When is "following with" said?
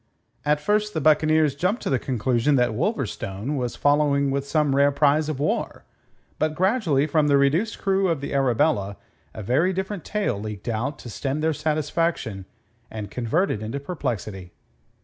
3.75-4.47